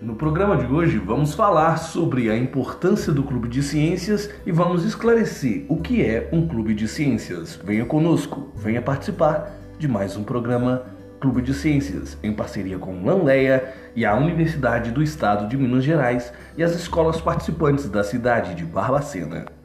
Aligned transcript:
No 0.00 0.14
programa 0.14 0.56
de 0.56 0.64
hoje 0.64 0.96
vamos 0.96 1.34
falar 1.34 1.76
sobre 1.76 2.30
a 2.30 2.36
importância 2.36 3.12
do 3.12 3.22
clube 3.22 3.50
de 3.50 3.62
ciências 3.62 4.30
e 4.46 4.50
vamos 4.50 4.82
esclarecer 4.82 5.66
o 5.68 5.76
que 5.76 6.02
é 6.02 6.26
um 6.32 6.48
clube 6.48 6.72
de 6.72 6.88
ciências. 6.88 7.60
Venha 7.62 7.84
conosco, 7.84 8.50
venha 8.56 8.80
participar 8.80 9.50
de 9.78 9.86
mais 9.86 10.16
um 10.16 10.24
programa 10.24 10.84
Clube 11.20 11.42
de 11.42 11.52
Ciências, 11.52 12.16
em 12.22 12.32
parceria 12.32 12.78
com 12.78 13.04
Lanleia 13.04 13.74
e 13.94 14.06
a 14.06 14.16
Universidade 14.16 14.90
do 14.90 15.02
Estado 15.02 15.46
de 15.46 15.58
Minas 15.58 15.84
Gerais 15.84 16.32
e 16.56 16.62
as 16.62 16.74
escolas 16.74 17.20
participantes 17.20 17.86
da 17.86 18.02
cidade 18.02 18.54
de 18.54 18.64
Barbacena. 18.64 19.59